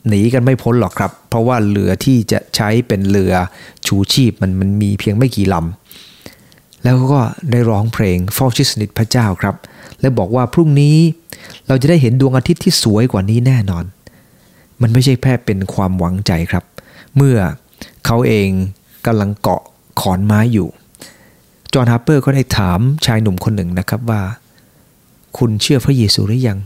[0.09, 3.33] หนีกันไม่พ้นหรอกครับ เพราะว่าเรือที่จะใช้เป็นเรือ
[3.87, 9.57] ชูชีพมันมันมีเพียงไม่กี่ลำแล้วก็ได้ร้องเพลงเฝ้าชิดสนิทพระเจ้าครับ
[10.07, 10.97] และบอกว่าพรุ่งนี้
[11.69, 13.85] เราจะได้เห็นดวงอาทิตย์ที่สวยกว่านี้แน่นอน
[14.83, 16.65] มันไม่ใช่แค่เป็นความหวังใจครับ
[17.17, 17.39] เมื่อ
[18.07, 18.49] เขาเอง
[19.07, 19.63] กำลังเกาะ
[20.01, 20.69] ขอนไม้อยู่
[21.75, 24.23] จอห์นฮาร์เปอร์ก็ได้ถามชายหนุ่มคนหนึ่งนะครับว่า
[25.39, 26.59] คุณเชื่อพระเยซูหรือยัง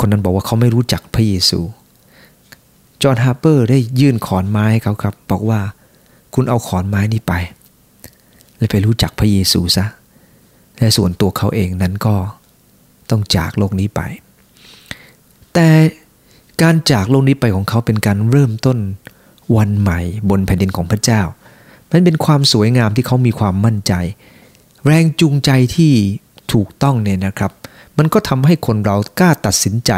[0.00, 1.60] คนนั้นบอกว่าเขาไม่รู้จักพระเยซู
[3.02, 5.60] จอห์นฮาร์เปอร์ได้ยื่นขอนไม้ให้เขาครับ บอกว่า
[6.34, 7.34] คุณเอาขอนไม้นี้ไป
[8.56, 9.86] และไปรู้จักพระเยซูซะ
[10.80, 12.14] และส่วนตัวเขาเองนั้นก็
[13.10, 14.00] ต้องจากโลกนี้ไป
[15.54, 15.68] แต่
[16.62, 18.78] การจากโลกนี้ไปของเขาเป็นการเริ่มต้น
[19.56, 21.22] วันใหม่บนแผ่นดินของพระเจ้า
[21.90, 23.92] มันเป็นความสวยงามที่เขามีความมั่นใจ
[24.86, 25.92] แรงจูงใจที่
[26.52, 27.52] ถูกต้องเนี่ยนะครับ
[27.98, 29.92] มันก็ทำให้คนเรากล้าตัดสินใจ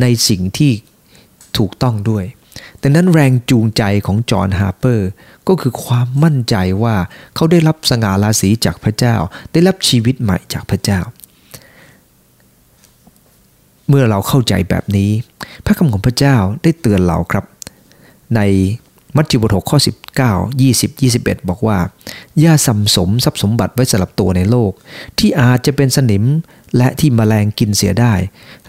[0.00, 0.72] ในสิ่งที่
[1.58, 2.24] ถูกต้องด้วย
[2.78, 5.08] แต่นั้นแรงจูงใจของจอห์นฮาร์เปอร์
[5.48, 6.96] ก็คือความมั่นใจว่า
[7.34, 9.16] เขาได้รับสง่าราศีจากพระเจ้า
[9.52, 11.00] ได้รับชีวิตใหม่จากพระเจ้า
[13.88, 15.10] เมื่อเราเข้าใจแบบนี้
[15.64, 17.44] พระคำของพระเจ้าได้เตือนเราครับ
[18.36, 18.40] ใน
[19.16, 19.78] มัทธิวบท6ข้อ
[20.20, 21.78] 19 20 21 บอกว่า
[22.42, 24.72] ย่าสัมสมทรัพย์สมบัติไว้สำหรับตัวในโลก
[25.18, 26.24] ที่อาจจะเป็นสนิม
[26.76, 28.14] และที่มแมลงกินเสียได้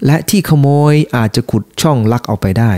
[0.05, 2.71] และที่ขโมยอาจจะขุดช่องลักเอาไปได้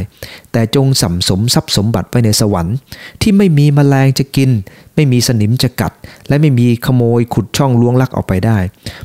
[0.52, 2.76] แต่จงสัมสมทรัพย์สมบัติไว้ในสวรรค์
[3.22, 4.50] ที่ไม่มีมแมลงจะกิน
[4.96, 5.94] ไม่มีสนิมจะกัด
[6.28, 8.60] และไม่มีขโมยขุดช่องล้วงลักเอาไปได้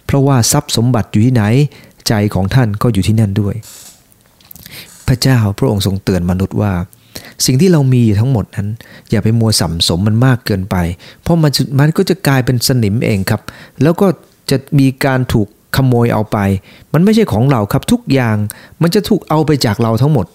[0.05, 1.43] เพราะว่าทรัพย์สมบัติอยู่ที่ไหน
[2.09, 3.55] ใจของท่านก็อยู่ที่นั่นด้วย
[5.07, 6.73] พระเจ้าพระองค์ทรงเตือนมนุษย์ว่า
[7.47, 8.69] สิ่งที่เรามีอยู่ทั้งหมดนั้น
[9.11, 10.77] อย่าไปมัวสัมสมมันมากเกินไป
[11.23, 13.41] เพราะมันมันก็จะกลายเป็นสนิมเองครับ
[13.83, 14.07] แล้วก็
[14.51, 16.39] จะมีการถูกขโมยเอาไป
[16.93, 18.37] มันไม่ใช่ของเราครับทุกอย่าง
[18.83, 20.27] มันจะถูกเอาไปจากเราทั้งหมด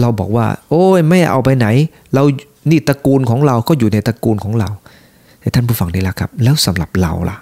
[0.00, 1.66] เราบอกว่า โอ้ยไม่เอาไปไหน
[2.14, 2.22] เรา
[2.70, 4.68] นี่ตระกูลของเราก็อยู่ในตระกูลของเรา
[5.40, 7.36] แต่ท่านผู้ฟังได้ละครับ แล้วสำหรับเราล่ะ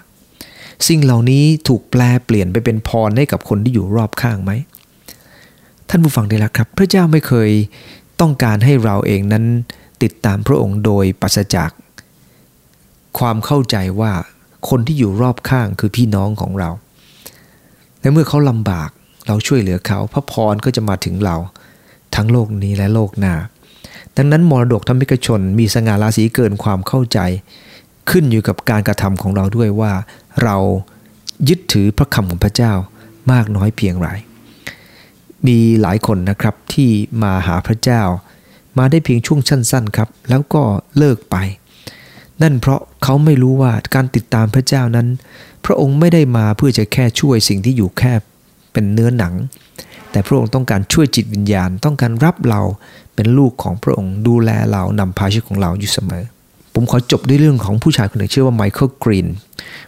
[0.87, 4.51] สิ่งเหล่านี้ถูกแปลเปลี่ยนไปเป็นพรให้กับคนที่อยู่รอบข้างไหม
[5.93, 7.51] ท่านผู้ฟังได้แล้วครับ พระเจ้าไม่เคย
[8.21, 9.45] ต้องการให้เราเองนั้น
[10.03, 11.71] ติดตามพระองค์โดยปัสจาก
[13.19, 14.13] ความเข้าใจว่า
[14.69, 16.69] คนที่อยู่รอบข้างคือพี่น้องของเรา
[18.01, 18.89] และเมื่อเขาลำบาก
[19.27, 21.35] เราช่วยเหลือเขา พระพรก็จะมาถึงเรา
[22.15, 23.35] ทั้งโลกนี้และโลกหน้า
[24.17, 27.19] ดังนั้นมรดกธรรมิกชนมีสง่าราศีเกินความเข้าใจ
[28.09, 29.93] ขึ้นอยู่กับการกระทำของเราด้วยว่า
[30.43, 30.57] เรา
[31.49, 32.73] ยึดถือพระคำของพระเจ้า
[33.31, 34.09] มากน้อยเพียงไร
[35.47, 36.89] มีหลายคนนะครับที่
[37.23, 38.01] มาหาพระเจ้า
[38.77, 40.63] มาได้เพียงช่วงสั้นๆครับ แล้วก็
[40.97, 41.35] เลิกไป
[42.41, 45.07] นั่นเพราะเขาไม่รู้ว่าการติดตามพระเจ้านั้น
[45.65, 48.13] พระองค์ไม่ได้มาเพื่อจะแค่ช่วยสิ่งที่อยู่แค่
[48.73, 49.33] เป็นเนื้อหนัง
[50.11, 52.61] แต่พระองค์ต้องการช่วยจิตวิญญาณ ต้องการรับเรา
[53.15, 56.23] เป็นลูกของพระองค์ดูแลเรานำพาชีวิตของเราอยู่เสมอ
[56.73, 59.27] ผมขอจบด้วยเรื่องของผู้ชายคนหนึ่งชื่อว่าไมเคิลกรีน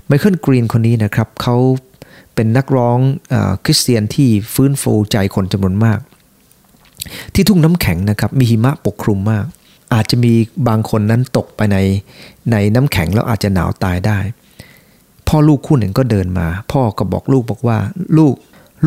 [0.07, 1.55] ไมเคิลกรีนคนนี้นะครับเขา
[2.35, 2.99] เป็นนักร้อง
[3.33, 5.99] อคริสเตียนที่ฟื้นฟูใจคนจำนวนมาก
[7.33, 9.45] ที่ทุ่งน้ำแข็งนะครับมีหิมะปกคลุมมาก
[9.93, 10.33] อาจจะมี
[10.67, 11.77] บางคนนั้นตกไปใน
[12.51, 14.19] ในน้ำแข็งแล้วอาจจะหนาวตายได้
[15.27, 17.77] พ่อลูกคู่หนึ่งก็เดินมา พ่อก็บอกลูกบอกว่า
[18.17, 18.35] ลูก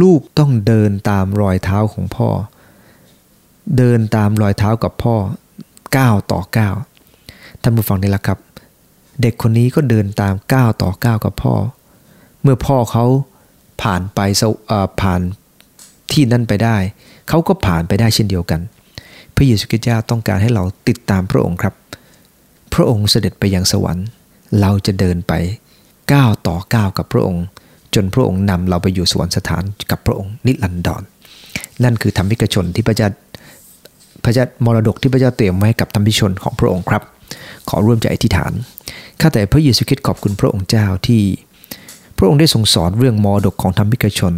[0.02, 2.28] ลูกต้องเดินตามรอยเท้าของพ่อ
[3.78, 5.16] เดินตามรอยเท้ากับพ่อ
[5.96, 6.74] ก้าวต่อก้าว
[7.62, 8.38] ท่านผู้ฟังนี่แหละครับ
[9.22, 11.54] เด็กคนนี้ก็เดินตามก้าวต่อก้าวกับพ่อ
[12.42, 13.04] เมื่อพ่อเขา
[13.82, 14.20] ผ่านไป
[15.00, 15.20] ผ่าน
[16.12, 16.76] ที่นั่นไปได้
[17.28, 18.60] เขาก็ผ่านไปได้เช่นเดียวกัน
[19.36, 21.74] พระเยซูคริสต์เจ้าต้องการให้เราติดตามพระองค์ครับ
[22.74, 24.06] พระองค์เสด็จไปยังสวรรค์
[24.60, 25.32] เราจะเดินไป
[26.12, 27.44] ก้าวต่อก้าวกับพระองค์
[27.94, 31.02] จนพระองค์นำเราไปอยู่สวรรคสถานกับพระองค์นิรันดร
[31.84, 33.08] นั่นคือธรรมิกชนที่พระเจ้า
[34.24, 37.02] พระเจ้ามรดกที่พระเจ้าเตรียมไว้กับธรรมิกชนของพระองค์ครับ
[37.68, 38.52] ขอร่วมใจอธิษฐาน
[39.20, 41.22] ข้าแต่พระเยซูคริสต์ขอบคุณพระองค์เจ้าที่
[42.16, 44.34] พระองค์ได้ทรงสอนเรื่องมรดกของธรรมิกชน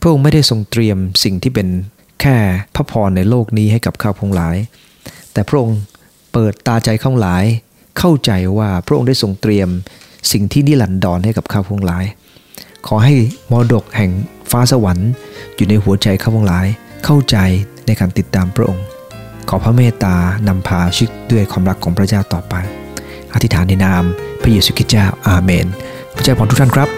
[0.00, 1.68] พระองค์ไม่ได้ทรงเตรียมสิ่งที่เป็น
[2.20, 2.36] แค่
[2.74, 4.56] พระพรในโลกนี้ให้กับข้าพงหลาย
[5.32, 5.78] แต่พระองค์
[6.32, 7.44] เปิดตาใจข้าหลาย
[7.98, 9.68] เข้าใจว่าพระองค์ได้ทรงเตรียม
[10.32, 12.04] สิ่งที่นิรันดรให้กับข้าพงหลาย
[12.86, 13.14] ขอให้
[13.50, 14.10] มรดกแห่ง
[14.50, 15.10] ฟ้าสวรรค์
[15.56, 16.66] อยู่ในหัวใจข้าพงหลาย
[17.04, 17.36] เข้าใจ
[17.86, 18.84] ในการติดตามพระองค์
[19.48, 20.16] ขอพระเมตตา
[20.48, 22.54] นำพาชีวิตด้วยความรักของพระเจ้าต่อไป
[23.34, 24.02] อธิษฐานในนาม
[24.42, 25.66] พระเยซูคริสต์เจ้าอาเมน
[26.20, 26.88] ผู้ใจผ่อนทุกท่านครับ